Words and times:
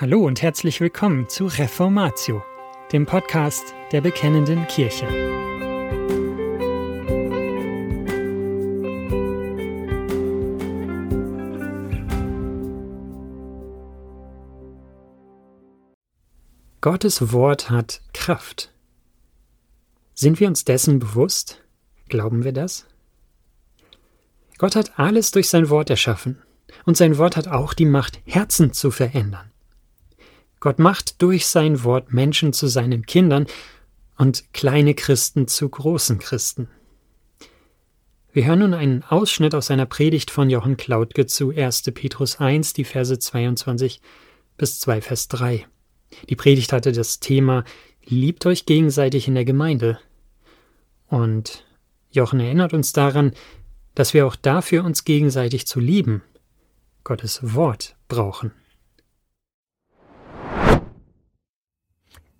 Hallo 0.00 0.24
und 0.24 0.40
herzlich 0.40 0.80
willkommen 0.80 1.28
zu 1.28 1.44
Reformatio, 1.44 2.42
dem 2.90 3.04
Podcast 3.04 3.74
der 3.92 4.00
Bekennenden 4.00 4.66
Kirche. 4.66 5.06
Gottes 16.80 17.30
Wort 17.34 17.68
hat 17.68 18.00
Kraft. 18.14 18.72
Sind 20.14 20.40
wir 20.40 20.48
uns 20.48 20.64
dessen 20.64 20.98
bewusst? 20.98 21.62
Glauben 22.08 22.42
wir 22.42 22.52
das? 22.52 22.86
Gott 24.56 24.76
hat 24.76 24.98
alles 24.98 25.30
durch 25.30 25.50
sein 25.50 25.68
Wort 25.68 25.90
erschaffen, 25.90 26.40
und 26.86 26.96
sein 26.96 27.18
Wort 27.18 27.36
hat 27.36 27.48
auch 27.48 27.74
die 27.74 27.84
Macht, 27.84 28.22
Herzen 28.24 28.72
zu 28.72 28.90
verändern. 28.90 29.49
Gott 30.60 30.78
macht 30.78 31.22
durch 31.22 31.46
sein 31.46 31.84
Wort 31.84 32.12
Menschen 32.12 32.52
zu 32.52 32.66
seinen 32.66 33.06
Kindern 33.06 33.46
und 34.18 34.52
kleine 34.52 34.94
Christen 34.94 35.48
zu 35.48 35.68
großen 35.68 36.18
Christen. 36.18 36.68
Wir 38.32 38.44
hören 38.44 38.60
nun 38.60 38.74
einen 38.74 39.02
Ausschnitt 39.02 39.54
aus 39.54 39.70
einer 39.70 39.86
Predigt 39.86 40.30
von 40.30 40.50
Johann 40.50 40.76
Klautke 40.76 41.26
zu 41.26 41.50
1. 41.50 41.82
Petrus 41.94 42.38
1, 42.38 42.74
die 42.74 42.84
Verse 42.84 43.18
22 43.18 44.02
bis 44.58 44.78
2 44.80 45.00
Vers 45.00 45.28
3. 45.28 45.66
Die 46.28 46.36
Predigt 46.36 46.72
hatte 46.72 46.92
das 46.92 47.20
Thema 47.20 47.64
Liebt 48.04 48.44
euch 48.44 48.66
gegenseitig 48.66 49.28
in 49.28 49.34
der 49.34 49.44
Gemeinde. 49.44 49.98
Und 51.08 51.64
Jochen 52.10 52.40
erinnert 52.40 52.72
uns 52.74 52.92
daran, 52.92 53.32
dass 53.94 54.14
wir 54.14 54.26
auch 54.26 54.36
dafür 54.36 54.84
uns 54.84 55.04
gegenseitig 55.04 55.66
zu 55.66 55.80
lieben, 55.80 56.22
Gottes 57.02 57.40
Wort 57.54 57.96
brauchen. 58.08 58.52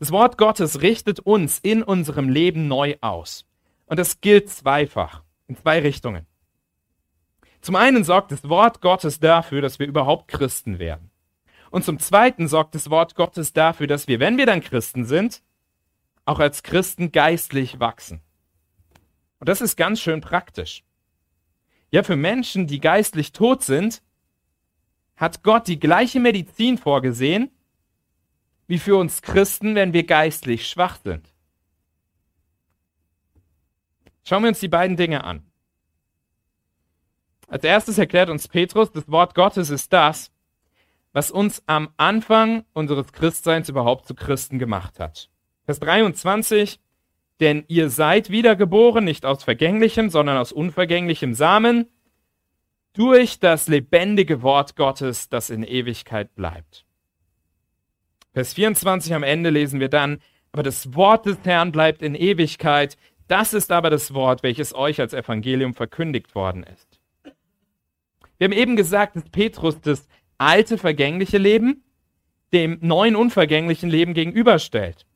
Das 0.00 0.12
Wort 0.12 0.38
Gottes 0.38 0.80
richtet 0.80 1.20
uns 1.20 1.58
in 1.58 1.82
unserem 1.82 2.30
Leben 2.30 2.68
neu 2.68 2.96
aus. 3.02 3.44
Und 3.84 3.98
das 3.98 4.22
gilt 4.22 4.48
zweifach, 4.48 5.22
in 5.46 5.58
zwei 5.58 5.80
Richtungen. 5.80 6.26
Zum 7.60 7.76
einen 7.76 8.02
sorgt 8.02 8.32
das 8.32 8.48
Wort 8.48 8.80
Gottes 8.80 9.20
dafür, 9.20 9.60
dass 9.60 9.78
wir 9.78 9.86
überhaupt 9.86 10.28
Christen 10.28 10.78
werden. 10.78 11.10
Und 11.70 11.84
zum 11.84 11.98
zweiten 11.98 12.48
sorgt 12.48 12.74
das 12.74 12.88
Wort 12.88 13.14
Gottes 13.14 13.52
dafür, 13.52 13.86
dass 13.86 14.08
wir, 14.08 14.20
wenn 14.20 14.38
wir 14.38 14.46
dann 14.46 14.62
Christen 14.62 15.04
sind, 15.04 15.42
auch 16.24 16.38
als 16.38 16.62
Christen 16.62 17.12
geistlich 17.12 17.78
wachsen. 17.78 18.22
Und 19.38 19.50
das 19.50 19.60
ist 19.60 19.76
ganz 19.76 20.00
schön 20.00 20.22
praktisch. 20.22 20.82
Ja, 21.90 22.04
für 22.04 22.16
Menschen, 22.16 22.66
die 22.66 22.80
geistlich 22.80 23.32
tot 23.32 23.62
sind, 23.62 24.00
hat 25.16 25.42
Gott 25.42 25.68
die 25.68 25.78
gleiche 25.78 26.20
Medizin 26.20 26.78
vorgesehen, 26.78 27.50
wie 28.70 28.78
für 28.78 28.94
uns 28.94 29.20
Christen, 29.20 29.74
wenn 29.74 29.92
wir 29.92 30.04
geistlich 30.04 30.68
schwach 30.68 31.00
sind. 31.02 31.34
Schauen 34.22 34.44
wir 34.44 34.48
uns 34.48 34.60
die 34.60 34.68
beiden 34.68 34.96
Dinge 34.96 35.24
an. 35.24 35.42
Als 37.48 37.64
erstes 37.64 37.98
erklärt 37.98 38.30
uns 38.30 38.46
Petrus, 38.46 38.92
das 38.92 39.10
Wort 39.10 39.34
Gottes 39.34 39.70
ist 39.70 39.92
das, 39.92 40.30
was 41.12 41.32
uns 41.32 41.64
am 41.66 41.88
Anfang 41.96 42.64
unseres 42.72 43.12
Christseins 43.12 43.68
überhaupt 43.68 44.06
zu 44.06 44.14
Christen 44.14 44.60
gemacht 44.60 45.00
hat. 45.00 45.30
Vers 45.64 45.80
23, 45.80 46.78
denn 47.41 47.64
ihr 47.66 47.91
seid 47.91 48.30
wiedergeboren, 48.30 49.02
nicht 49.02 49.26
aus 49.26 49.42
vergänglichem, 49.42 50.10
sondern 50.10 50.36
aus 50.36 50.52
unvergänglichem 50.52 51.34
Samen, 51.34 51.88
durch 52.92 53.41
das 53.41 53.66
lebendige 53.66 54.42
Wort 54.42 54.76
Gottes, 54.76 55.28
das 55.28 55.50
in 55.50 55.64
Ewigkeit 55.64 56.36
bleibt. 56.36 56.86
Vers 58.32 58.54
24 58.54 59.14
am 59.14 59.22
Ende 59.22 59.50
lesen 59.50 59.80
wir 59.80 59.88
dann, 59.88 60.20
aber 60.52 60.62
das 60.62 60.94
Wort 60.94 61.26
des 61.26 61.38
Herrn 61.44 61.72
bleibt 61.72 62.02
in 62.02 62.14
Ewigkeit. 62.14 62.96
Das 63.28 63.54
ist 63.54 63.70
aber 63.72 63.91
das 63.91 64.14
Wort, 64.14 64.42
welches 64.42 64.74
euch 64.74 65.00
als 65.00 65.12
Evangelium 65.12 65.74
verkündigt 65.74 66.34
worden 66.34 66.64
ist. 66.64 67.00
Wir 68.38 68.46
haben 68.46 68.52
eben 68.52 68.76
gesagt, 68.76 69.16
dass 69.16 69.24
Petrus 69.30 69.80
das 69.80 70.08
alte 70.38 70.78
vergängliche 70.78 71.38
Leben 71.38 71.84
dem 72.52 72.78
neuen 72.80 73.14
unvergänglichen 73.14 73.90
Leben 73.90 74.14
gegenüberstellt. 74.14 75.06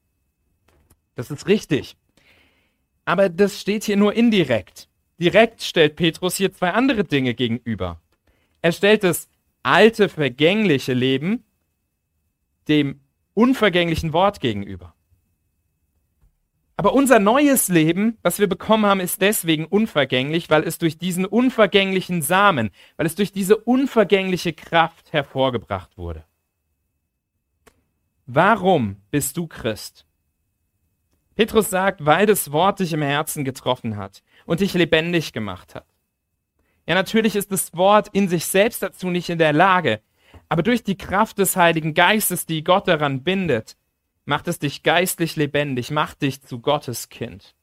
Das 1.15 1.31
ist 1.31 1.49
richtig. 1.49 1.97
Aber 3.05 3.29
das 3.29 3.61
steht 3.61 3.85
hier 3.85 3.97
nur 3.97 4.15
indirekt. 4.15 4.89
Direkt 5.19 5.63
stellt 5.63 5.97
Petrus 5.97 6.37
hier 6.37 6.53
zwei 6.53 6.71
andere 6.71 7.05
Dinge 7.05 7.35
gegenüber. 7.35 8.01
Er 8.63 8.73
stellt 8.73 9.05
das 9.05 9.29
alte 9.63 10.09
vergängliche 10.09 10.93
Leben 10.93 11.45
dem 12.69 13.01
unvergänglichen 13.35 14.13
Wort 14.13 14.41
gegenüber. 14.41 14.95
Aber 16.77 16.93
unser 16.93 17.21
neues 17.21 17.69
Leben, 17.69 18.19
was 18.23 18.41
wir 18.41 18.49
bekommen 18.49 18.87
haben, 18.87 19.01
ist 19.01 19.21
deswegen 19.21 19.65
unvergänglich, 19.65 20.51
weil 20.51 20.65
es 20.65 20.79
durch 20.79 20.99
diesen 20.99 21.25
unvergänglichen 21.25 22.21
Samen, 22.21 22.71
weil 22.97 23.07
es 23.07 23.15
durch 23.15 23.31
diese 23.31 23.57
unvergängliche 23.57 24.53
Kraft 24.53 25.13
hervorgebracht 25.13 25.97
wurde. 25.97 26.25
Warum 28.27 28.97
bist 29.11 29.37
du 29.37 29.47
Christ? 29.47 30.07
Petrus 31.37 31.71
sagt, 31.71 32.05
weil 32.05 32.27
das 32.27 32.53
Wort 32.53 32.81
dich 32.81 32.93
im 32.93 33.03
Herzen 33.03 33.45
getroffen 33.45 33.97
hat 33.97 34.23
und 34.47 34.61
dich 34.61 34.75
lebendig 34.75 35.33
gemacht 35.33 35.75
hat. 35.75 35.87
Ja, 36.87 36.95
natürlich 36.95 37.37
ist 37.37 37.51
das 37.53 37.75
Wort 37.77 38.09
in 38.13 38.29
sich 38.29 38.47
selbst 38.47 38.83
dazu 38.83 39.09
nicht 39.11 39.31
in 39.31 39.39
der 39.39 39.53
Lage, 39.53 40.01
aber 40.49 40.63
durch 40.63 40.85
die 40.85 40.97
Kraft 40.97 41.39
des 41.39 41.57
Heiligen 41.57 41.95
Geistes, 41.95 42.47
die 42.47 42.65
Gott 42.65 42.89
daran 42.89 43.23
bindet, 43.23 43.77
macht 44.25 44.49
es 44.49 44.59
dich 44.59 44.83
geistlich 44.83 45.37
lebendig, 45.37 45.91
macht 45.91 46.23
dich 46.23 46.43
zu 46.43 46.61
Gottes 46.61 47.09
Kind. 47.09 47.55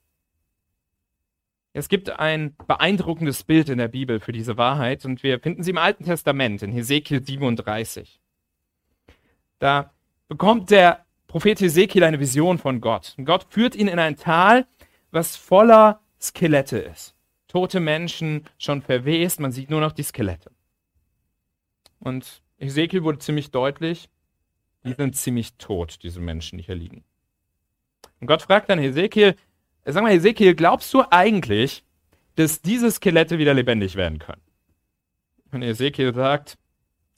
Es 1.73 1.87
gibt 1.87 2.09
ein 2.09 2.55
beeindruckendes 2.67 3.43
Bild 3.43 3.69
in 3.69 3.77
der 3.77 3.87
Bibel 3.87 4.19
für 4.19 4.33
diese 4.33 4.57
Wahrheit 4.57 5.05
und 5.05 5.23
wir 5.23 5.39
finden 5.39 5.63
sie 5.63 5.71
im 5.71 5.77
Alten 5.77 6.03
Testament 6.03 6.61
in 6.63 6.71
Hesekiel 6.71 7.25
37. 7.25 8.19
Da 9.59 9.93
bekommt 10.27 10.69
der 10.69 11.05
Prophet 11.27 11.61
Hesekiel 11.61 12.03
eine 12.03 12.19
Vision 12.19 12.57
von 12.57 12.81
Gott. 12.81 13.15
Und 13.17 13.23
Gott 13.23 13.45
führt 13.49 13.75
ihn 13.75 13.87
in 13.87 13.99
ein 13.99 14.17
Tal, 14.17 14.67
was 15.11 15.37
voller 15.37 16.01
Skelette 16.19 16.77
ist. 16.77 17.15
Tote 17.47 17.79
Menschen, 17.79 18.45
schon 18.57 18.81
verwest, 18.81 19.39
man 19.39 19.53
sieht 19.53 19.69
nur 19.69 19.79
noch 19.79 19.93
die 19.93 20.03
Skelette. 20.03 20.51
Und 21.99 22.41
Ezekiel 22.61 23.03
wurde 23.03 23.19
ziemlich 23.19 23.51
deutlich, 23.51 24.09
die 24.83 24.93
sind 24.93 25.15
ziemlich 25.15 25.55
tot, 25.55 25.99
diese 26.03 26.19
Menschen, 26.19 26.57
die 26.57 26.63
hier 26.63 26.75
liegen. 26.75 27.03
Und 28.19 28.27
Gott 28.27 28.43
fragt 28.43 28.69
dann 28.69 28.79
Ezekiel, 28.79 29.35
sag 29.83 30.03
mal, 30.03 30.11
Ezekiel, 30.11 30.55
glaubst 30.55 30.93
du 30.93 31.03
eigentlich, 31.09 31.83
dass 32.35 32.61
diese 32.61 32.91
Skelette 32.91 33.39
wieder 33.39 33.53
lebendig 33.53 33.95
werden 33.95 34.19
können? 34.19 34.41
Und 35.51 35.63
Ezekiel 35.63 36.13
sagt, 36.13 36.57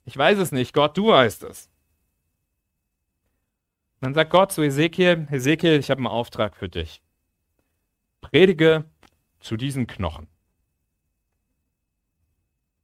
ich 0.06 0.16
weiß 0.16 0.38
es 0.38 0.50
nicht, 0.50 0.72
Gott, 0.72 0.96
du 0.96 1.08
weißt 1.08 1.44
es. 1.44 1.70
Und 3.96 4.06
dann 4.06 4.14
sagt 4.14 4.30
Gott 4.30 4.52
zu 4.52 4.62
Ezekiel, 4.62 5.28
Ezekiel, 5.30 5.78
ich 5.78 5.90
habe 5.90 5.98
einen 5.98 6.06
Auftrag 6.06 6.56
für 6.56 6.68
dich. 6.68 7.02
Predige 8.22 8.84
zu 9.40 9.56
diesen 9.56 9.86
Knochen. 9.86 10.26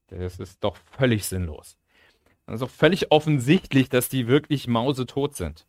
Das 0.08 0.38
ist 0.38 0.62
doch 0.62 0.76
völlig 0.76 1.24
sinnlos. 1.24 1.79
Dann 2.50 2.56
ist 2.56 2.62
auch 2.62 2.70
völlig 2.70 3.12
offensichtlich, 3.12 3.90
dass 3.90 4.08
die 4.08 4.26
wirklich 4.26 4.66
mausetot 4.66 5.36
sind. 5.36 5.68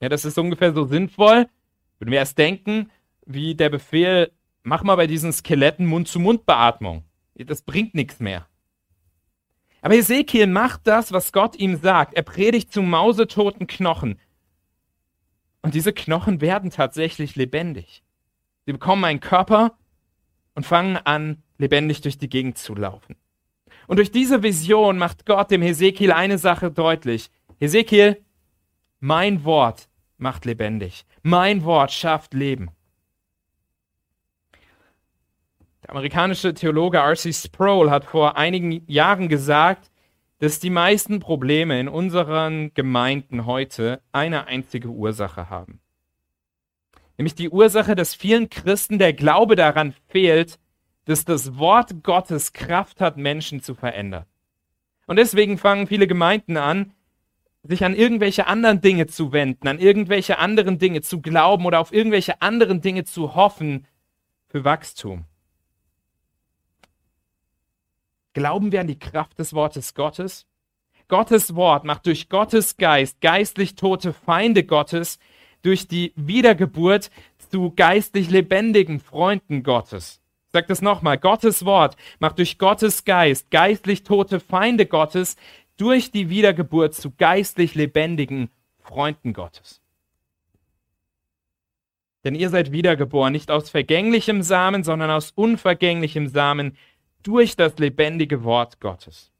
Ja, 0.00 0.08
das 0.08 0.24
ist 0.24 0.38
ungefähr 0.38 0.72
so 0.72 0.86
sinnvoll, 0.86 1.50
würden 1.98 2.10
wir 2.10 2.18
erst 2.18 2.38
denken, 2.38 2.90
wie 3.26 3.54
der 3.54 3.68
Befehl, 3.68 4.32
mach 4.62 4.82
mal 4.82 4.96
bei 4.96 5.06
diesen 5.06 5.34
Skeletten 5.34 5.84
Mund-zu-Mund-Beatmung. 5.84 7.04
Das 7.34 7.60
bringt 7.60 7.94
nichts 7.94 8.20
mehr. 8.20 8.48
Aber 9.82 9.96
Ezekiel 9.96 10.46
macht 10.46 10.86
das, 10.86 11.12
was 11.12 11.30
Gott 11.30 11.56
ihm 11.56 11.76
sagt. 11.76 12.14
Er 12.14 12.22
predigt 12.22 12.72
zu 12.72 12.80
mausetoten 12.80 13.66
Knochen. 13.66 14.18
Und 15.60 15.74
diese 15.74 15.92
Knochen 15.92 16.40
werden 16.40 16.70
tatsächlich 16.70 17.36
lebendig. 17.36 18.02
Sie 18.64 18.72
bekommen 18.72 19.04
einen 19.04 19.20
Körper 19.20 19.76
und 20.54 20.64
fangen 20.64 20.96
an, 20.96 21.42
lebendig 21.58 22.00
durch 22.00 22.16
die 22.16 22.30
Gegend 22.30 22.56
zu 22.56 22.74
laufen. 22.74 23.14
Und 23.88 23.96
durch 23.96 24.12
diese 24.12 24.42
Vision 24.42 24.98
macht 24.98 25.24
Gott 25.24 25.50
dem 25.50 25.62
Hesekiel 25.62 26.12
eine 26.12 26.36
Sache 26.36 26.70
deutlich. 26.70 27.30
Hesekiel, 27.58 28.22
mein 29.00 29.44
Wort 29.44 29.88
macht 30.18 30.44
lebendig. 30.44 31.06
Mein 31.22 31.64
Wort 31.64 31.90
schafft 31.90 32.34
Leben. 32.34 32.68
Der 35.82 35.90
amerikanische 35.90 36.52
Theologe 36.52 36.98
R.C. 36.98 37.32
Sproul 37.32 37.90
hat 37.90 38.04
vor 38.04 38.36
einigen 38.36 38.82
Jahren 38.86 39.30
gesagt, 39.30 39.90
dass 40.38 40.60
die 40.60 40.70
meisten 40.70 41.18
Probleme 41.18 41.80
in 41.80 41.88
unseren 41.88 42.74
Gemeinden 42.74 43.46
heute 43.46 44.02
eine 44.12 44.46
einzige 44.46 44.88
Ursache 44.88 45.48
haben. 45.48 45.80
Nämlich 47.16 47.34
die 47.34 47.48
Ursache, 47.48 47.94
dass 47.94 48.14
vielen 48.14 48.50
Christen 48.50 48.98
der 48.98 49.14
Glaube 49.14 49.56
daran 49.56 49.94
fehlt, 50.08 50.58
dass 51.08 51.24
das 51.24 51.56
Wort 51.56 52.04
Gottes 52.04 52.52
Kraft 52.52 53.00
hat, 53.00 53.16
Menschen 53.16 53.62
zu 53.62 53.74
verändern. 53.74 54.26
Und 55.06 55.16
deswegen 55.16 55.56
fangen 55.56 55.86
viele 55.86 56.06
Gemeinden 56.06 56.58
an, 56.58 56.92
sich 57.62 57.82
an 57.82 57.94
irgendwelche 57.94 58.46
anderen 58.46 58.82
Dinge 58.82 59.06
zu 59.06 59.32
wenden, 59.32 59.68
an 59.68 59.78
irgendwelche 59.78 60.38
anderen 60.38 60.78
Dinge 60.78 61.00
zu 61.00 61.22
glauben 61.22 61.64
oder 61.64 61.80
auf 61.80 61.94
irgendwelche 61.94 62.42
anderen 62.42 62.82
Dinge 62.82 63.04
zu 63.04 63.34
hoffen 63.34 63.86
für 64.48 64.64
Wachstum. 64.64 65.24
Glauben 68.34 68.70
wir 68.70 68.82
an 68.82 68.86
die 68.86 68.98
Kraft 68.98 69.38
des 69.38 69.54
Wortes 69.54 69.94
Gottes? 69.94 70.46
Gottes 71.08 71.54
Wort 71.54 71.84
macht 71.84 72.04
durch 72.04 72.28
Gottes 72.28 72.76
Geist 72.76 73.22
geistlich 73.22 73.76
tote 73.76 74.12
Feinde 74.12 74.62
Gottes 74.62 75.18
durch 75.62 75.88
die 75.88 76.12
Wiedergeburt 76.16 77.10
zu 77.50 77.72
geistlich 77.74 78.28
lebendigen 78.28 79.00
Freunden 79.00 79.62
Gottes. 79.62 80.20
Sage 80.50 80.66
das 80.66 80.82
nochmal. 80.82 81.18
Gottes 81.18 81.64
Wort 81.64 81.96
macht 82.20 82.38
durch 82.38 82.58
Gottes 82.58 83.04
Geist 83.04 83.50
geistlich 83.50 84.02
tote 84.02 84.40
Feinde 84.40 84.86
Gottes 84.86 85.36
durch 85.76 86.10
die 86.10 86.30
Wiedergeburt 86.30 86.94
zu 86.94 87.10
geistlich 87.10 87.74
lebendigen 87.74 88.50
Freunden 88.80 89.32
Gottes. 89.32 89.80
Denn 92.24 92.34
ihr 92.34 92.50
seid 92.50 92.72
wiedergeboren, 92.72 93.32
nicht 93.32 93.50
aus 93.50 93.70
vergänglichem 93.70 94.42
Samen, 94.42 94.82
sondern 94.82 95.10
aus 95.10 95.30
unvergänglichem 95.30 96.28
Samen 96.28 96.76
durch 97.22 97.56
das 97.56 97.78
lebendige 97.78 98.42
Wort 98.42 98.80
Gottes. 98.80 99.30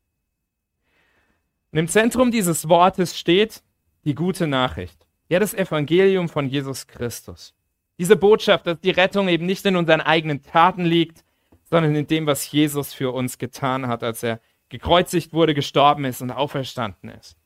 Und 1.73 1.79
im 1.79 1.89
Zentrum 1.89 2.31
dieses 2.31 2.69
Wortes 2.69 3.19
steht 3.19 3.63
die 4.05 4.15
gute 4.15 4.47
Nachricht. 4.47 5.07
Ja, 5.29 5.39
das 5.39 5.55
Evangelium 5.55 6.29
von 6.29 6.49
Jesus 6.49 6.87
Christus. 6.87 7.55
Diese 7.99 8.17
Botschaft, 8.17 8.67
dass 8.67 8.81
die 8.81 8.91
Rettung 8.91 9.29
eben 9.29 9.47
nicht 9.47 9.67
in 9.67 9.77
unseren 9.77 10.01
eigenen 10.01 10.43
Taten 10.43 10.85
liegt, 10.85 11.25
sondern 11.65 11.95
in 11.95 12.07
dem, 12.07 12.27
was 12.27 12.51
Jesus 12.51 12.95
für 12.95 13.13
uns 13.13 13.39
getan 13.39 13.89
hat, 13.89 14.03
als 14.03 14.23
er 14.23 14.41
gekreuzigt 14.69 15.33
wurde, 15.33 15.55
gestorben 15.55 16.05
ist 16.05 16.23
und 16.23 16.31
auferstanden 16.31 17.11
ist. 17.11 17.37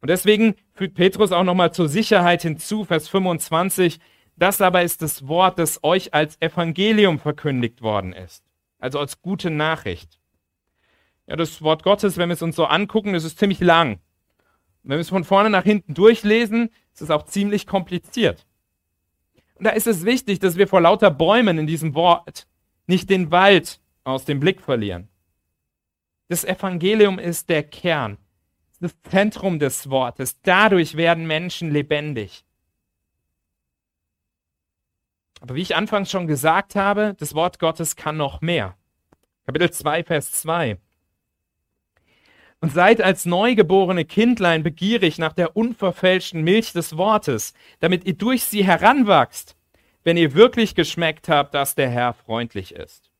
Und 0.00 0.10
deswegen 0.10 0.54
fügt 0.72 0.94
Petrus 0.94 1.32
auch 1.32 1.44
nochmal 1.44 1.72
zur 1.72 1.88
Sicherheit 1.88 2.42
hinzu, 2.42 2.84
Vers 2.84 3.08
25, 3.08 3.98
das 4.36 4.60
aber 4.60 4.82
ist 4.82 5.02
das 5.02 5.26
Wort, 5.26 5.58
das 5.58 5.82
euch 5.82 6.14
als 6.14 6.40
Evangelium 6.40 7.18
verkündigt 7.18 7.82
worden 7.82 8.12
ist, 8.12 8.44
also 8.78 9.00
als 9.00 9.20
gute 9.20 9.50
Nachricht. 9.50 10.20
Ja, 11.26 11.36
das 11.36 11.60
Wort 11.60 11.82
Gottes, 11.82 12.16
wenn 12.16 12.28
wir 12.28 12.34
es 12.34 12.42
uns 12.42 12.56
so 12.56 12.64
angucken, 12.64 13.12
das 13.12 13.24
ist 13.24 13.38
ziemlich 13.38 13.60
lang. 13.60 14.00
wenn 14.84 14.96
wir 14.96 15.00
es 15.00 15.10
von 15.10 15.24
vorne 15.24 15.50
nach 15.50 15.64
hinten 15.64 15.92
durchlesen, 15.92 16.70
ist 16.94 17.02
es 17.02 17.10
auch 17.10 17.24
ziemlich 17.24 17.66
kompliziert. 17.66 18.46
Und 19.58 19.64
da 19.64 19.70
ist 19.70 19.86
es 19.86 20.04
wichtig, 20.04 20.38
dass 20.38 20.56
wir 20.56 20.68
vor 20.68 20.80
lauter 20.80 21.10
Bäumen 21.10 21.58
in 21.58 21.66
diesem 21.66 21.94
Wort 21.94 22.46
nicht 22.86 23.10
den 23.10 23.30
Wald 23.30 23.80
aus 24.04 24.24
dem 24.24 24.40
Blick 24.40 24.60
verlieren. 24.60 25.08
Das 26.28 26.44
Evangelium 26.44 27.18
ist 27.18 27.48
der 27.48 27.62
Kern, 27.62 28.18
das 28.80 28.94
Zentrum 29.02 29.58
des 29.58 29.90
Wortes. 29.90 30.40
Dadurch 30.42 30.96
werden 30.96 31.26
Menschen 31.26 31.70
lebendig. 31.70 32.44
Aber 35.40 35.54
wie 35.54 35.62
ich 35.62 35.76
anfangs 35.76 36.10
schon 36.10 36.26
gesagt 36.26 36.74
habe, 36.74 37.14
das 37.18 37.34
Wort 37.34 37.58
Gottes 37.58 37.96
kann 37.96 38.16
noch 38.16 38.40
mehr. 38.40 38.76
Kapitel 39.44 39.70
2, 39.70 40.04
Vers 40.04 40.32
2 40.32 40.78
und 42.60 42.72
seid 42.72 43.00
als 43.00 43.24
neugeborene 43.24 44.04
Kindlein 44.04 44.62
begierig 44.62 45.18
nach 45.18 45.32
der 45.32 45.56
unverfälschten 45.56 46.42
Milch 46.42 46.72
des 46.72 46.96
Wortes, 46.96 47.54
damit 47.80 48.04
ihr 48.04 48.14
durch 48.14 48.44
sie 48.44 48.64
heranwachst, 48.64 49.56
wenn 50.04 50.16
ihr 50.16 50.34
wirklich 50.34 50.74
geschmeckt 50.74 51.28
habt, 51.28 51.54
dass 51.54 51.74
der 51.74 51.88
Herr 51.88 52.14
freundlich 52.14 52.74
ist. 52.74 53.10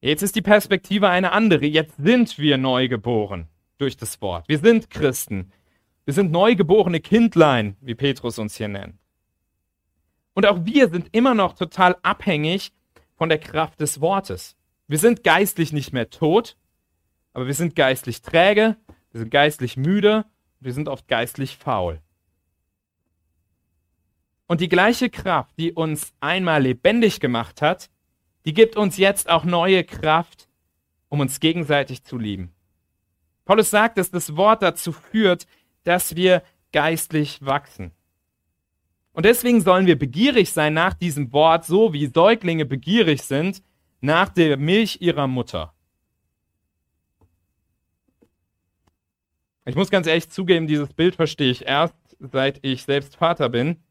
Jetzt 0.00 0.22
ist 0.22 0.36
die 0.36 0.42
Perspektive 0.42 1.08
eine 1.08 1.32
andere. 1.32 1.66
Jetzt 1.66 1.96
sind 1.96 2.38
wir 2.38 2.58
neugeboren 2.58 3.48
durch 3.78 3.96
das 3.96 4.20
Wort. 4.20 4.48
Wir 4.48 4.58
sind 4.58 4.90
Christen. 4.90 5.52
Wir 6.04 6.14
sind 6.14 6.30
neugeborene 6.30 7.00
Kindlein, 7.00 7.76
wie 7.80 7.94
Petrus 7.94 8.38
uns 8.38 8.56
hier 8.56 8.68
nennt. 8.68 8.94
Und 10.34 10.46
auch 10.46 10.64
wir 10.64 10.88
sind 10.88 11.08
immer 11.12 11.34
noch 11.34 11.54
total 11.54 11.96
abhängig 12.02 12.72
von 13.16 13.28
der 13.28 13.38
Kraft 13.38 13.80
des 13.80 14.00
Wortes. 14.00 14.54
Wir 14.86 14.98
sind 14.98 15.24
geistlich 15.24 15.72
nicht 15.72 15.92
mehr 15.92 16.10
tot, 16.10 16.56
aber 17.36 17.48
wir 17.48 17.54
sind 17.54 17.76
geistlich 17.76 18.22
träge, 18.22 18.78
wir 19.12 19.20
sind 19.20 19.30
geistlich 19.30 19.76
müde, 19.76 20.24
wir 20.58 20.72
sind 20.72 20.88
oft 20.88 21.06
geistlich 21.06 21.58
faul. 21.58 22.00
Und 24.46 24.62
die 24.62 24.70
gleiche 24.70 25.10
Kraft, 25.10 25.52
die 25.58 25.74
uns 25.74 26.14
einmal 26.20 26.62
lebendig 26.62 27.20
gemacht 27.20 27.60
hat, 27.60 27.90
die 28.46 28.54
gibt 28.54 28.74
uns 28.78 28.96
jetzt 28.96 29.28
auch 29.28 29.44
neue 29.44 29.84
Kraft, 29.84 30.48
um 31.10 31.20
uns 31.20 31.38
gegenseitig 31.38 32.04
zu 32.04 32.16
lieben. 32.16 32.54
Paulus 33.44 33.68
sagt, 33.68 33.98
dass 33.98 34.10
das 34.10 34.34
Wort 34.38 34.62
dazu 34.62 34.92
führt, 34.92 35.46
dass 35.84 36.16
wir 36.16 36.42
geistlich 36.72 37.44
wachsen. 37.44 37.92
Und 39.12 39.26
deswegen 39.26 39.60
sollen 39.60 39.86
wir 39.86 39.98
begierig 39.98 40.52
sein 40.52 40.72
nach 40.72 40.94
diesem 40.94 41.34
Wort, 41.34 41.66
so 41.66 41.92
wie 41.92 42.06
Säuglinge 42.06 42.64
begierig 42.64 43.24
sind 43.24 43.62
nach 44.00 44.30
der 44.30 44.56
Milch 44.56 45.02
ihrer 45.02 45.26
Mutter. 45.26 45.75
Ich 49.66 49.74
muss 49.74 49.90
ganz 49.90 50.06
ehrlich 50.06 50.30
zugeben, 50.30 50.66
dieses 50.66 50.92
Bild 50.92 51.16
verstehe 51.16 51.50
ich 51.50 51.66
erst, 51.66 51.96
seit 52.20 52.64
ich 52.64 52.84
selbst 52.84 53.16
Vater 53.16 53.48
bin. 53.48 53.82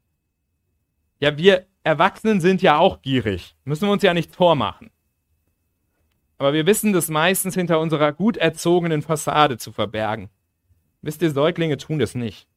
Ja, 1.20 1.38
wir 1.38 1.68
Erwachsenen 1.84 2.42
sind 2.42 2.62
ja 2.62 2.80
auch 2.80 3.02
gierig. 3.02 3.56
Müssen 3.64 3.88
wir 3.88 3.92
uns 3.92 4.02
ja 4.02 4.14
nichts 4.14 4.36
vormachen. 4.36 4.90
Aber 6.38 6.54
wir 6.54 6.66
wissen 6.66 6.94
das 6.94 7.10
meistens 7.10 7.54
hinter 7.54 7.80
unserer 7.80 8.12
gut 8.12 8.38
erzogenen 8.38 9.02
Fassade 9.02 9.58
zu 9.58 9.72
verbergen. 9.72 10.30
Wisst 11.02 11.22
ihr, 11.22 11.32
Säuglinge 11.32 11.78
tun 11.78 12.00
das 12.00 12.16
nicht. 12.16 12.48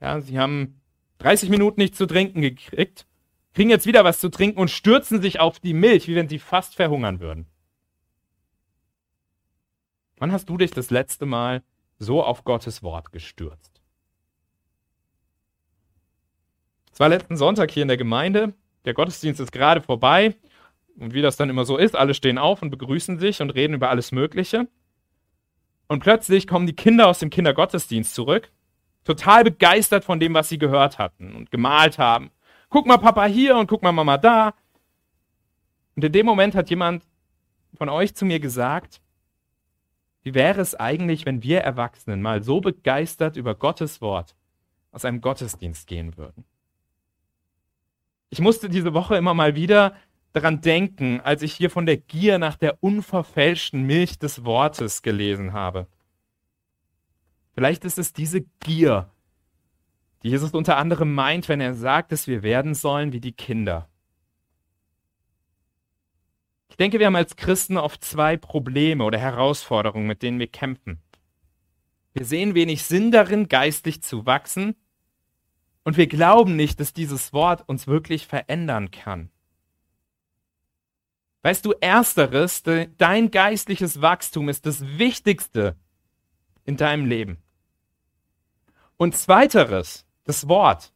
Ja, 0.00 0.20
sie 0.20 0.38
haben 0.38 0.80
30 1.18 1.48
Minuten 1.48 1.80
nicht 1.80 1.96
zu 1.96 2.06
trinken 2.06 2.42
gekriegt, 2.42 3.06
kriegen 3.54 3.70
jetzt 3.70 3.86
wieder 3.86 4.04
was 4.04 4.20
zu 4.20 4.28
trinken 4.28 4.60
und 4.60 4.70
stürzen 4.70 5.20
sich 5.20 5.40
auf 5.40 5.58
die 5.58 5.74
Milch, 5.74 6.08
wie 6.08 6.14
wenn 6.14 6.28
sie 6.28 6.38
fast 6.38 6.76
verhungern 6.76 7.20
würden. 7.20 7.46
Wann 10.18 10.32
hast 10.32 10.48
du 10.48 10.56
dich 10.56 10.70
das 10.70 10.90
letzte 10.90 11.26
Mal 11.26 11.62
so 11.98 12.22
auf 12.22 12.44
Gottes 12.44 12.82
Wort 12.82 13.12
gestürzt? 13.12 13.82
Es 16.92 17.00
war 17.00 17.08
letzten 17.08 17.36
Sonntag 17.36 17.70
hier 17.72 17.82
in 17.82 17.88
der 17.88 17.96
Gemeinde. 17.96 18.54
Der 18.84 18.94
Gottesdienst 18.94 19.40
ist 19.40 19.50
gerade 19.50 19.80
vorbei. 19.80 20.36
Und 20.96 21.12
wie 21.12 21.22
das 21.22 21.36
dann 21.36 21.50
immer 21.50 21.64
so 21.64 21.76
ist, 21.76 21.96
alle 21.96 22.14
stehen 22.14 22.38
auf 22.38 22.62
und 22.62 22.70
begrüßen 22.70 23.18
sich 23.18 23.42
und 23.42 23.50
reden 23.50 23.74
über 23.74 23.90
alles 23.90 24.12
Mögliche. 24.12 24.68
Und 25.88 26.00
plötzlich 26.00 26.46
kommen 26.46 26.66
die 26.66 26.76
Kinder 26.76 27.08
aus 27.08 27.18
dem 27.18 27.30
Kindergottesdienst 27.30 28.14
zurück, 28.14 28.50
total 29.04 29.44
begeistert 29.44 30.04
von 30.04 30.20
dem, 30.20 30.34
was 30.34 30.48
sie 30.48 30.58
gehört 30.58 30.98
hatten 30.98 31.34
und 31.34 31.50
gemalt 31.50 31.98
haben. 31.98 32.30
Guck 32.70 32.86
mal 32.86 32.98
Papa 32.98 33.24
hier 33.26 33.56
und 33.56 33.66
guck 33.66 33.82
mal 33.82 33.92
Mama 33.92 34.16
da. 34.16 34.54
Und 35.96 36.04
in 36.04 36.12
dem 36.12 36.26
Moment 36.26 36.54
hat 36.54 36.70
jemand 36.70 37.04
von 37.76 37.88
euch 37.88 38.14
zu 38.14 38.24
mir 38.24 38.40
gesagt, 38.40 39.00
wie 40.24 40.34
wäre 40.34 40.60
es 40.60 40.74
eigentlich, 40.74 41.26
wenn 41.26 41.42
wir 41.42 41.60
Erwachsenen 41.60 42.22
mal 42.22 42.42
so 42.42 42.60
begeistert 42.60 43.36
über 43.36 43.54
Gottes 43.54 44.00
Wort 44.00 44.34
aus 44.90 45.04
einem 45.04 45.20
Gottesdienst 45.20 45.86
gehen 45.86 46.16
würden? 46.16 46.44
Ich 48.30 48.40
musste 48.40 48.68
diese 48.68 48.94
Woche 48.94 49.16
immer 49.16 49.34
mal 49.34 49.54
wieder 49.54 49.94
daran 50.32 50.62
denken, 50.62 51.20
als 51.20 51.42
ich 51.42 51.52
hier 51.52 51.70
von 51.70 51.86
der 51.86 51.98
Gier 51.98 52.38
nach 52.38 52.56
der 52.56 52.82
unverfälschten 52.82 53.82
Milch 53.84 54.18
des 54.18 54.44
Wortes 54.44 55.02
gelesen 55.02 55.52
habe. 55.52 55.86
Vielleicht 57.52 57.84
ist 57.84 57.98
es 57.98 58.12
diese 58.12 58.40
Gier, 58.60 59.10
die 60.22 60.30
Jesus 60.30 60.52
unter 60.52 60.78
anderem 60.78 61.14
meint, 61.14 61.48
wenn 61.50 61.60
er 61.60 61.74
sagt, 61.74 62.10
dass 62.10 62.26
wir 62.26 62.42
werden 62.42 62.74
sollen 62.74 63.12
wie 63.12 63.20
die 63.20 63.32
Kinder. 63.32 63.88
Ich 66.74 66.76
denke, 66.76 66.98
wir 66.98 67.06
haben 67.06 67.14
als 67.14 67.36
Christen 67.36 67.76
oft 67.76 68.02
zwei 68.02 68.36
Probleme 68.36 69.04
oder 69.04 69.16
Herausforderungen, 69.16 70.08
mit 70.08 70.24
denen 70.24 70.40
wir 70.40 70.48
kämpfen. 70.48 71.00
Wir 72.14 72.24
sehen 72.24 72.56
wenig 72.56 72.82
Sinn 72.82 73.12
darin, 73.12 73.46
geistlich 73.46 74.02
zu 74.02 74.26
wachsen, 74.26 74.74
und 75.84 75.96
wir 75.96 76.08
glauben 76.08 76.56
nicht, 76.56 76.80
dass 76.80 76.92
dieses 76.92 77.32
Wort 77.32 77.68
uns 77.68 77.86
wirklich 77.86 78.26
verändern 78.26 78.90
kann. 78.90 79.30
Weißt 81.42 81.64
du, 81.64 81.74
ersteres, 81.80 82.64
dein 82.64 83.30
geistliches 83.30 84.00
Wachstum 84.00 84.48
ist 84.48 84.66
das 84.66 84.84
Wichtigste 84.98 85.76
in 86.64 86.76
deinem 86.76 87.06
Leben. 87.06 87.38
Und 88.96 89.14
zweiteres, 89.14 90.08
das 90.24 90.48
Wort, 90.48 90.92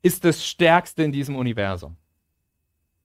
ist 0.00 0.24
das 0.24 0.46
Stärkste 0.46 1.02
in 1.02 1.12
diesem 1.12 1.36
Universum. 1.36 1.97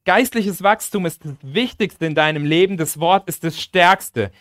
Geistliches 0.06 0.64
Wachstum 0.64 1.06
ist 1.06 1.24
das 1.24 1.36
Wichtigste 1.42 2.06
in 2.06 2.16
deinem 2.16 2.46
Leben. 2.46 2.78
Das 2.78 3.00
Wort 3.00 3.28
ist 3.28 3.44
das 3.44 3.60
Stärkste 3.60 4.32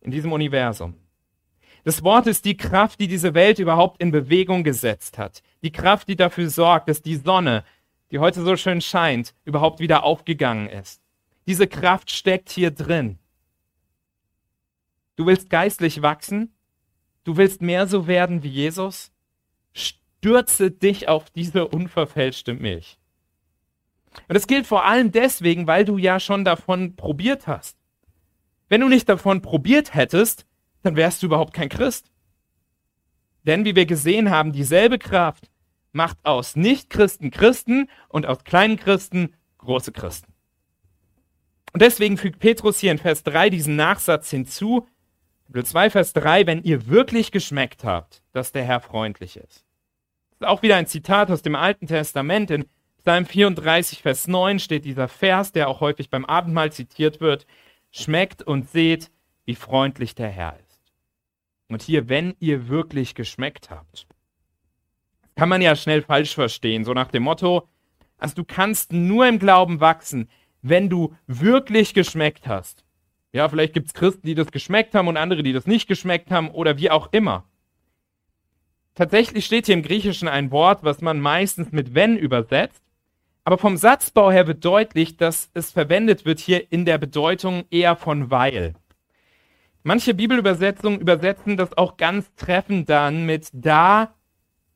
in 0.00 0.10
diesem 0.10 0.32
Universum. 0.32 0.94
Das 1.84 2.04
Wort 2.04 2.26
ist 2.26 2.44
die 2.44 2.56
Kraft, 2.56 3.00
die 3.00 3.08
diese 3.08 3.32
Welt 3.32 3.58
überhaupt 3.58 4.00
in 4.02 4.10
Bewegung 4.10 4.64
gesetzt 4.64 5.16
hat. 5.16 5.42
Die 5.62 5.72
Kraft, 5.72 6.08
die 6.08 6.16
dafür 6.16 6.50
sorgt, 6.50 6.88
dass 6.88 7.00
die 7.00 7.16
Sonne, 7.16 7.64
die 8.10 8.18
heute 8.18 8.42
so 8.42 8.56
schön 8.56 8.82
scheint, 8.82 9.34
überhaupt 9.44 9.80
wieder 9.80 10.04
aufgegangen 10.04 10.68
ist. 10.68 11.00
Diese 11.46 11.66
Kraft 11.66 12.10
steckt 12.10 12.50
hier 12.50 12.70
drin. 12.70 13.18
Du 15.16 15.26
willst 15.26 15.48
geistlich 15.48 16.02
wachsen? 16.02 16.52
du 17.24 17.36
willst 17.36 17.62
mehr 17.62 17.86
so 17.86 18.06
werden 18.06 18.42
wie 18.42 18.48
Jesus, 18.48 19.12
stürze 19.72 20.70
dich 20.70 21.08
auf 21.08 21.30
diese 21.30 21.68
unverfälschte 21.68 22.54
Milch. 22.54 22.98
Und 24.28 24.34
das 24.34 24.46
gilt 24.46 24.66
vor 24.66 24.84
allem 24.84 25.12
deswegen, 25.12 25.66
weil 25.66 25.84
du 25.84 25.98
ja 25.98 26.20
schon 26.20 26.44
davon 26.44 26.96
probiert 26.96 27.46
hast. 27.46 27.76
Wenn 28.68 28.80
du 28.80 28.88
nicht 28.88 29.08
davon 29.08 29.42
probiert 29.42 29.94
hättest, 29.94 30.46
dann 30.82 30.96
wärst 30.96 31.22
du 31.22 31.26
überhaupt 31.26 31.52
kein 31.52 31.68
Christ. 31.68 32.10
Denn 33.44 33.64
wie 33.64 33.74
wir 33.74 33.86
gesehen 33.86 34.30
haben, 34.30 34.52
dieselbe 34.52 34.98
Kraft 34.98 35.50
macht 35.92 36.18
aus 36.24 36.56
Nichtchristen 36.56 37.30
Christen 37.30 37.88
und 38.08 38.26
aus 38.26 38.44
kleinen 38.44 38.76
Christen 38.76 39.34
große 39.58 39.92
Christen. 39.92 40.32
Und 41.72 41.82
deswegen 41.82 42.16
fügt 42.16 42.38
Petrus 42.38 42.78
hier 42.78 42.92
in 42.92 42.98
Vers 42.98 43.22
3 43.22 43.50
diesen 43.50 43.76
Nachsatz 43.76 44.30
hinzu, 44.30 44.86
Kapitel 45.46 45.66
2, 45.66 45.90
Vers 45.90 46.12
3, 46.12 46.46
wenn 46.46 46.62
ihr 46.62 46.86
wirklich 46.86 47.32
geschmeckt 47.32 47.82
habt, 47.82 48.22
dass 48.32 48.52
der 48.52 48.62
Herr 48.64 48.80
freundlich 48.80 49.36
ist. 49.36 49.64
Das 50.30 50.40
ist 50.40 50.46
auch 50.46 50.62
wieder 50.62 50.76
ein 50.76 50.86
Zitat 50.86 51.30
aus 51.30 51.42
dem 51.42 51.56
Alten 51.56 51.88
Testament. 51.88 52.50
In 52.52 52.66
Psalm 53.02 53.24
34, 53.24 54.02
Vers 54.02 54.28
9 54.28 54.58
steht 54.58 54.84
dieser 54.84 55.08
Vers, 55.08 55.52
der 55.52 55.68
auch 55.68 55.80
häufig 55.80 56.10
beim 56.10 56.26
Abendmahl 56.26 56.70
zitiert 56.70 57.20
wird. 57.22 57.46
Schmeckt 57.90 58.42
und 58.42 58.68
seht, 58.68 59.10
wie 59.46 59.54
freundlich 59.54 60.14
der 60.14 60.28
Herr 60.28 60.58
ist. 60.60 60.92
Und 61.68 61.82
hier, 61.82 62.10
wenn 62.10 62.34
ihr 62.40 62.68
wirklich 62.68 63.14
geschmeckt 63.14 63.70
habt, 63.70 64.06
kann 65.34 65.48
man 65.48 65.62
ja 65.62 65.76
schnell 65.76 66.02
falsch 66.02 66.34
verstehen, 66.34 66.84
so 66.84 66.92
nach 66.92 67.10
dem 67.10 67.22
Motto, 67.22 67.66
also 68.18 68.34
du 68.34 68.44
kannst 68.44 68.92
nur 68.92 69.26
im 69.26 69.38
Glauben 69.38 69.80
wachsen, 69.80 70.28
wenn 70.60 70.90
du 70.90 71.14
wirklich 71.26 71.94
geschmeckt 71.94 72.46
hast. 72.46 72.84
Ja, 73.32 73.48
vielleicht 73.48 73.72
gibt 73.72 73.86
es 73.86 73.94
Christen, 73.94 74.26
die 74.26 74.34
das 74.34 74.52
geschmeckt 74.52 74.94
haben 74.94 75.08
und 75.08 75.16
andere, 75.16 75.42
die 75.42 75.54
das 75.54 75.66
nicht 75.66 75.88
geschmeckt 75.88 76.30
haben 76.30 76.50
oder 76.50 76.76
wie 76.76 76.90
auch 76.90 77.08
immer. 77.12 77.48
Tatsächlich 78.94 79.46
steht 79.46 79.66
hier 79.66 79.74
im 79.74 79.82
Griechischen 79.82 80.28
ein 80.28 80.50
Wort, 80.50 80.82
was 80.82 81.00
man 81.00 81.20
meistens 81.20 81.72
mit 81.72 81.94
wenn 81.94 82.18
übersetzt, 82.18 82.82
aber 83.50 83.58
vom 83.58 83.76
Satzbau 83.76 84.30
her 84.30 84.46
wird 84.46 84.64
deutlich, 84.64 85.16
dass 85.16 85.50
es 85.54 85.72
verwendet 85.72 86.24
wird 86.24 86.38
hier 86.38 86.70
in 86.70 86.84
der 86.84 86.98
Bedeutung 86.98 87.64
eher 87.68 87.96
von 87.96 88.30
weil. 88.30 88.76
Manche 89.82 90.14
Bibelübersetzungen 90.14 91.00
übersetzen 91.00 91.56
das 91.56 91.76
auch 91.76 91.96
ganz 91.96 92.32
treffend 92.36 92.88
dann 92.88 93.26
mit 93.26 93.48
da, 93.52 94.14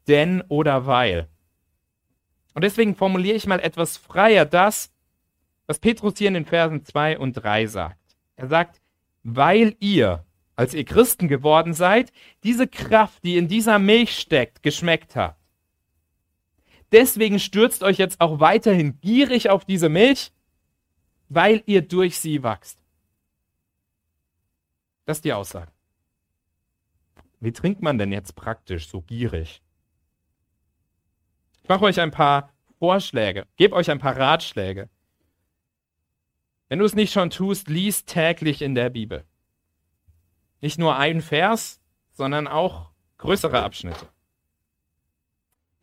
denn 0.08 0.42
oder 0.48 0.86
weil. 0.86 1.28
Und 2.54 2.64
deswegen 2.64 2.96
formuliere 2.96 3.36
ich 3.36 3.46
mal 3.46 3.60
etwas 3.60 3.96
freier 3.96 4.44
das, 4.44 4.92
was 5.68 5.78
Petrus 5.78 6.14
hier 6.18 6.26
in 6.26 6.34
den 6.34 6.44
Versen 6.44 6.84
2 6.84 7.20
und 7.20 7.34
3 7.34 7.68
sagt. 7.68 8.16
Er 8.34 8.48
sagt, 8.48 8.82
weil 9.22 9.76
ihr, 9.78 10.24
als 10.56 10.74
ihr 10.74 10.84
Christen 10.84 11.28
geworden 11.28 11.74
seid, 11.74 12.12
diese 12.42 12.66
Kraft, 12.66 13.22
die 13.22 13.36
in 13.36 13.46
dieser 13.46 13.78
Milch 13.78 14.18
steckt, 14.18 14.64
geschmeckt 14.64 15.14
habt. 15.14 15.43
Deswegen 16.92 17.38
stürzt 17.38 17.82
euch 17.82 17.98
jetzt 17.98 18.20
auch 18.20 18.40
weiterhin 18.40 19.00
gierig 19.00 19.50
auf 19.50 19.64
diese 19.64 19.88
Milch, 19.88 20.32
weil 21.28 21.62
ihr 21.66 21.82
durch 21.82 22.18
sie 22.18 22.42
wachst. 22.42 22.78
Das 25.04 25.18
ist 25.18 25.24
die 25.24 25.32
Aussage. 25.32 25.72
Wie 27.40 27.52
trinkt 27.52 27.82
man 27.82 27.98
denn 27.98 28.12
jetzt 28.12 28.36
praktisch 28.36 28.88
so 28.88 29.02
gierig? 29.02 29.62
Ich 31.62 31.68
mache 31.68 31.84
euch 31.84 32.00
ein 32.00 32.10
paar 32.10 32.52
Vorschläge, 32.78 33.46
gebe 33.56 33.74
euch 33.74 33.90
ein 33.90 33.98
paar 33.98 34.16
Ratschläge. 34.16 34.88
Wenn 36.68 36.78
du 36.78 36.84
es 36.84 36.94
nicht 36.94 37.12
schon 37.12 37.30
tust, 37.30 37.68
lies 37.68 38.04
täglich 38.04 38.62
in 38.62 38.74
der 38.74 38.90
Bibel. 38.90 39.24
Nicht 40.60 40.78
nur 40.78 40.96
ein 40.96 41.20
Vers, 41.20 41.80
sondern 42.12 42.48
auch 42.48 42.90
größere 43.18 43.62
Abschnitte. 43.62 44.08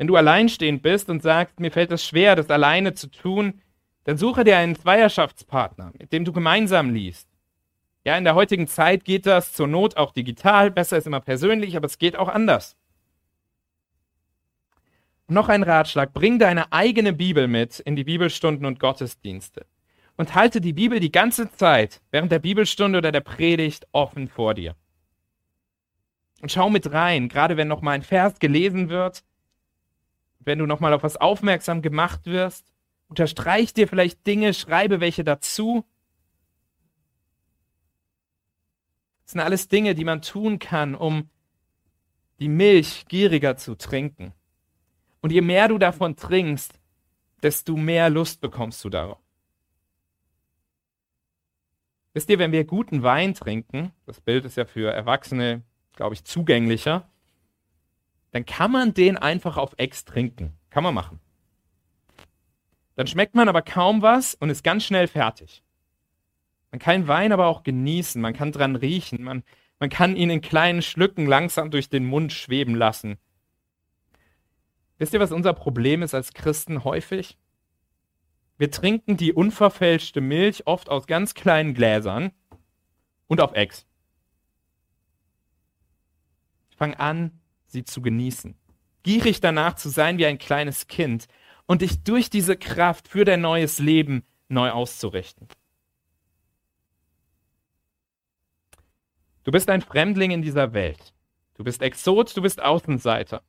Wenn 0.02 0.08
du 0.08 0.16
alleinstehend 0.16 0.82
bist 0.82 1.12
und 1.12 1.22
sagst, 1.22 1.60
mir 1.60 1.70
fällt 1.70 1.92
es 1.92 2.04
schwer, 2.04 2.36
das 2.36 2.50
alleine 2.50 2.96
zu 2.96 3.06
tun, 3.06 3.62
dann 4.04 4.18
suche 4.18 4.44
dir 4.44 4.58
einen 4.58 4.76
Zweierschaftspartner, 4.76 5.92
mit 5.96 6.12
dem 6.12 6.26
du 6.26 6.34
gemeinsam 6.34 6.90
liest. 6.90 7.30
Ja, 8.04 8.18
in 8.18 8.24
der 8.24 8.34
heutigen 8.34 8.66
Zeit 8.66 9.06
geht 9.06 9.28
das 9.28 9.54
zur 9.54 9.68
Not 9.68 9.98
auch 9.98 10.12
digital, 10.12 10.72
besser 10.72 10.98
ist 10.98 11.06
immer 11.06 11.20
persönlich, 11.20 11.78
aber 11.78 11.86
es 11.86 12.00
geht 12.00 12.16
auch 12.16 12.30
anders. 12.30 12.76
Noch 15.28 15.50
ein 15.50 15.62
Ratschlag, 15.62 16.14
bring 16.14 16.40
deine 16.40 16.74
eigene 16.74 17.14
Bibel 17.14 17.48
mit 17.48 17.80
in 17.80 17.96
die 17.96 18.04
Bibelstunden 18.04 18.66
und 18.66 18.80
Gottesdienste 18.80 19.68
und 20.18 20.34
halte 20.34 20.62
die 20.62 20.74
Bibel 20.74 21.00
die 21.00 21.12
ganze 21.12 21.52
Zeit 21.52 22.02
während 22.10 22.32
der 22.32 22.40
Bibelstunde 22.40 22.98
oder 22.98 23.12
der 23.12 23.22
Predigt 23.22 23.86
offen 23.92 24.30
vor 24.30 24.56
dir. 24.56 24.76
Und 26.42 26.52
schau 26.52 26.72
mit 26.72 26.92
rein, 26.92 27.30
gerade 27.30 27.56
wenn 27.56 27.68
noch 27.68 27.84
mal 27.84 27.92
ein 27.92 28.02
Vers 28.02 28.40
gelesen 28.40 28.90
wird, 28.90 29.24
wenn 30.44 30.60
du 30.60 30.66
noch 30.66 30.80
mal 30.80 30.94
auf 30.94 31.04
was 31.04 31.18
aufmerksam 31.18 31.82
gemacht 31.82 32.26
wirst, 32.26 32.72
unterstreich 33.08 33.74
dir 33.74 33.88
vielleicht 33.88 34.26
Dinge, 34.26 34.54
schreibe 34.54 35.00
welche 35.00 35.24
dazu. 35.24 35.86
Das 39.24 39.34
sind 39.34 39.42
alles 39.42 39.68
Dinge, 39.68 39.96
die 39.96 40.04
man 40.04 40.22
tun 40.22 40.60
kann, 40.60 40.96
um 40.96 41.30
die 42.40 42.50
Milch 42.50 43.06
gieriger 43.08 43.56
zu 43.56 43.76
trinken. 43.76 44.34
Und 45.22 45.32
je 45.32 45.42
mehr 45.42 45.68
du 45.68 45.78
davon 45.78 46.16
trinkst, 46.16 46.80
desto 47.44 47.78
mehr 47.78 48.10
Lust 48.10 48.42
bekommst 48.42 48.84
du 48.84 48.90
darauf. 48.90 49.20
Wisst 52.14 52.30
ihr, 52.30 52.40
wenn 52.40 52.52
wir 52.52 52.66
guten 52.66 53.04
Wein 53.04 53.34
trinken, 53.34 53.94
das 54.06 54.20
Bild 54.20 54.44
ist 54.44 54.58
ja 54.58 54.66
für 54.66 54.92
Erwachsene, 54.92 55.62
glaube 55.96 56.16
ich, 56.16 56.26
zugänglicher, 56.26 57.10
dann 58.32 58.46
kann 58.46 58.72
man 58.72 58.94
den 58.94 59.18
einfach 59.18 59.58
auf 59.58 59.74
Ex 59.78 60.06
trinken. 60.06 60.58
Kann 60.70 60.84
man 60.84 60.94
machen. 60.94 61.20
Dann 62.96 63.08
schmeckt 63.08 63.36
man 63.36 63.50
aber 63.50 63.62
kaum 63.62 64.02
was 64.02 64.36
und 64.36 64.50
ist 64.50 64.64
ganz 64.64 64.84
schnell 64.84 65.08
fertig. 65.08 65.64
Man 66.72 66.80
kann 66.80 67.08
Wein 67.08 67.32
aber 67.32 67.48
auch 67.48 67.64
genießen, 67.64 68.22
man 68.22 68.34
kann 68.34 68.52
dran 68.52 68.78
riechen, 68.78 69.24
man, 69.24 69.44
man 69.80 69.90
kann 69.90 70.16
ihn 70.16 70.30
in 70.30 70.42
kleinen 70.42 70.82
Schlücken 70.82 71.26
langsam 71.26 71.70
durch 71.72 71.90
den 71.90 72.06
Mund 72.06 72.32
schweben 72.32 72.76
lassen. 72.76 73.18
Wisst 74.98 75.14
ihr, 75.14 75.20
was 75.20 75.32
unser 75.32 75.54
Problem 75.54 76.02
ist 76.04 76.14
als 76.14 76.34
Christen 76.34 76.84
häufig? 76.84 77.38
Wir 78.58 78.72
trinken 78.72 79.18
die 79.18 79.34
unverfälschte 79.34 80.22
Milch 80.22 80.68
oft 80.68 80.90
aus 80.90 81.08
ganz 81.08 81.34
kleinen 81.34 81.74
Gläsern 81.74 82.32
und 83.28 83.42
auf 83.42 83.54
Ex. 83.54 83.88
Fang 86.78 86.94
an, 86.94 87.41
sie 87.72 87.84
zu 87.84 88.02
genießen. 88.02 88.56
Gierig 89.04 89.42
danach 89.42 89.76
zu 89.76 89.90
sein 89.90 90.18
wie 90.18 90.26
ein 90.26 90.38
kleines 90.38 90.88
Kind 90.88 91.28
und 91.66 91.82
dich 91.82 92.04
durch 92.04 92.30
diese 92.30 92.58
Kraft 92.58 93.08
für 93.08 93.26
dein 93.26 93.42
neues 93.42 93.80
Leben 93.80 94.24
neu 94.48 94.72
auszurichten. 94.72 95.48
Du 99.44 99.52
bist 99.52 99.70
ein 99.70 99.82
Fremdling 99.82 100.32
in 100.32 100.42
dieser 100.42 100.74
Welt. 100.74 101.14
Du 101.56 101.64
bist 101.64 101.82
Exot, 101.82 102.36
du 102.36 102.42
bist 102.42 102.62
Außenseiter. 102.62 103.42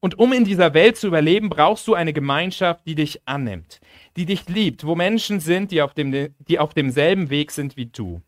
Und 0.00 0.18
um 0.18 0.32
in 0.32 0.44
dieser 0.44 0.74
Welt 0.74 0.96
zu 0.96 1.06
überleben, 1.06 1.48
brauchst 1.48 1.86
du 1.86 1.94
eine 1.94 2.12
Gemeinschaft, 2.12 2.84
die 2.86 2.96
dich 2.96 3.20
annimmt, 3.24 3.80
die 4.16 4.26
dich 4.26 4.48
liebt, 4.48 4.84
wo 4.84 4.96
Menschen 4.96 5.38
sind, 5.38 5.70
die 5.70 5.80
auf, 5.80 5.94
dem, 5.94 6.34
die 6.38 6.58
auf 6.58 6.74
demselben 6.74 7.30
Weg 7.30 7.52
sind 7.52 7.76
wie 7.76 7.86
du. 7.86 8.20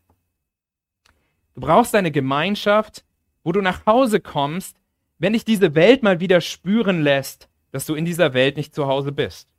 Du 1.53 1.61
brauchst 1.61 1.93
eine 1.93 2.11
Gemeinschaft, 2.11 3.03
wo 3.43 3.51
du 3.51 3.61
nach 3.61 3.85
Hause 3.85 4.21
kommst, 4.21 4.77
wenn 5.17 5.33
dich 5.33 5.45
diese 5.45 5.75
Welt 5.75 6.03
mal 6.03 6.19
wieder 6.19 6.41
spüren 6.41 7.01
lässt, 7.01 7.49
dass 7.71 7.85
du 7.85 7.95
in 7.95 8.05
dieser 8.05 8.33
Welt 8.33 8.57
nicht 8.57 8.73
zu 8.75 8.87
Hause 8.87 9.11
bist. 9.11 9.49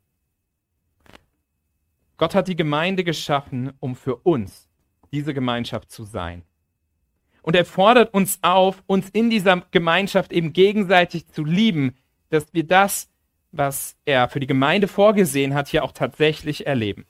Gott 2.17 2.35
hat 2.35 2.49
die 2.49 2.57
Gemeinde 2.57 3.05
geschaffen, 3.05 3.73
um 3.79 3.95
für 3.95 4.17
uns 4.17 4.69
diese 5.13 5.35
Gemeinschaft 5.35 5.91
zu 5.91 6.05
sein. 6.05 6.43
Und 7.43 7.55
er 7.55 7.65
fordert 7.65 8.13
uns 8.13 8.39
auf, 8.43 8.83
uns 8.87 9.09
in 9.11 9.31
dieser 9.31 9.63
Gemeinschaft 9.71 10.33
eben 10.33 10.53
gegenseitig 10.53 11.29
zu 11.29 11.45
lieben, 11.45 11.97
dass 12.31 12.53
wir 12.53 12.67
das, 12.67 13.09
was 13.53 13.97
er 14.05 14.29
für 14.29 14.41
die 14.41 14.47
Gemeinde 14.47 14.89
vorgesehen 14.89 15.55
hat, 15.55 15.69
hier 15.69 15.85
auch 15.85 15.93
tatsächlich 15.93 16.67
erleben. 16.67 17.07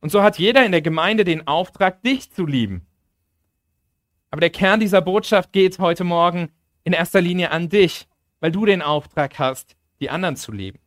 Und 0.00 0.10
so 0.10 0.22
hat 0.22 0.38
jeder 0.38 0.64
in 0.64 0.72
der 0.72 0.82
Gemeinde 0.82 1.24
den 1.24 1.46
Auftrag, 1.46 2.02
dich 2.02 2.30
zu 2.30 2.44
lieben. 2.44 2.86
Aber 4.30 4.40
der 4.40 4.50
Kern 4.50 4.80
dieser 4.80 5.00
Botschaft 5.00 5.52
geht 5.52 5.78
heute 5.78 6.04
Morgen 6.04 6.50
in 6.84 6.92
erster 6.92 7.20
Linie 7.20 7.50
an 7.50 7.68
dich, 7.68 8.08
weil 8.40 8.52
du 8.52 8.64
den 8.66 8.82
Auftrag 8.82 9.38
hast, 9.38 9.76
die 10.00 10.10
anderen 10.10 10.36
zu 10.36 10.52
lieben. 10.52 10.78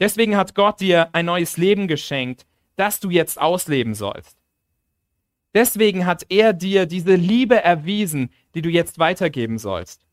Deswegen 0.00 0.36
hat 0.36 0.54
Gott 0.54 0.80
dir 0.80 1.14
ein 1.14 1.26
neues 1.26 1.56
Leben 1.56 1.86
geschenkt, 1.86 2.46
das 2.76 3.00
du 3.00 3.10
jetzt 3.10 3.40
ausleben 3.40 3.94
sollst. 3.94 4.38
Deswegen 5.54 6.06
hat 6.06 6.24
er 6.30 6.52
dir 6.52 6.86
diese 6.86 7.14
Liebe 7.14 7.62
erwiesen, 7.62 8.30
die 8.54 8.62
du 8.62 8.70
jetzt 8.70 8.98
weitergeben 8.98 9.58
sollst. 9.58 10.06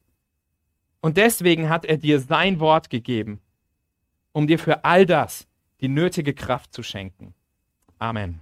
Und 1.01 1.17
deswegen 1.17 1.69
hat 1.69 1.85
er 1.85 1.97
dir 1.97 2.19
sein 2.19 2.59
Wort 2.59 2.89
gegeben, 2.89 3.39
um 4.33 4.47
dir 4.47 4.59
für 4.59 4.83
all 4.83 5.05
das 5.05 5.47
die 5.79 5.87
nötige 5.87 6.33
Kraft 6.33 6.73
zu 6.73 6.83
schenken. 6.83 7.33
Amen. 7.99 8.41